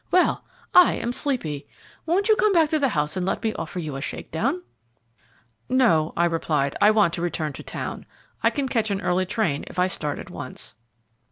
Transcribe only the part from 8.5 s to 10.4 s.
catch an early train if I start at